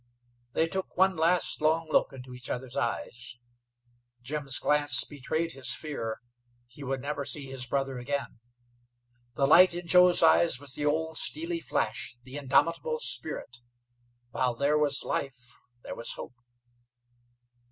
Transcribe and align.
They 0.53 0.67
took 0.67 0.97
one 0.97 1.15
last, 1.15 1.61
long 1.61 1.87
look 1.87 2.11
into 2.11 2.33
each 2.33 2.49
others' 2.49 2.75
eyes. 2.75 3.37
Jim's 4.23 4.57
glance 4.57 5.03
betrayed 5.03 5.51
his 5.51 5.75
fear 5.75 6.21
he 6.65 6.83
would 6.83 7.01
never 7.01 7.23
see 7.23 7.45
his 7.45 7.67
brother 7.67 7.99
again. 7.99 8.39
The 9.35 9.45
light 9.45 9.75
in 9.75 9.85
Joe's 9.85 10.23
eyes 10.23 10.59
was 10.59 10.73
the 10.73 10.87
old 10.87 11.17
steely 11.17 11.59
flash, 11.61 12.17
the 12.23 12.35
indomitable 12.37 12.97
spirit 12.97 13.57
while 14.31 14.55
there 14.55 14.75
was 14.79 15.03
life 15.03 15.59
there 15.83 15.93
was 15.93 16.13
hope. 16.13 16.33